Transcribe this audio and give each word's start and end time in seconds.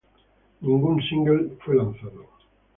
Ningún 0.61 0.99
single 1.03 1.51
fue 1.63 1.75
lanzado. 1.75 2.25